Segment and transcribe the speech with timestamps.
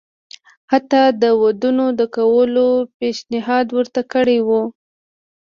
[0.71, 2.67] حتی د ودونو د کولو
[2.97, 4.63] پېشنهاد ورته کړی وو.